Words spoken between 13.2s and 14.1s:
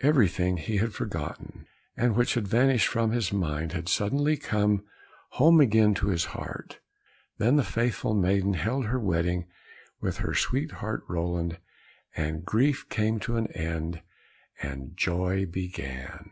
to an end